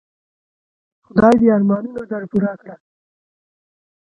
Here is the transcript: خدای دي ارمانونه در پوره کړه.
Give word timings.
خدای 1.05 1.35
دي 1.39 1.47
ارمانونه 1.55 2.01
در 2.11 2.23
پوره 2.31 2.53
کړه. 2.61 2.75